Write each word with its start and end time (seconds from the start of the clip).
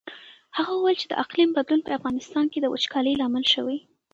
هغه 0.57 0.71
وویل 0.75 0.97
چې 1.01 1.07
د 1.09 1.13
اقلیم 1.23 1.49
بدلون 1.57 1.81
په 1.83 1.91
افغانستان 1.97 2.45
کې 2.51 2.59
د 2.61 2.65
وچکالۍ 2.73 3.13
لامل 3.21 3.45
شوی. 3.53 3.77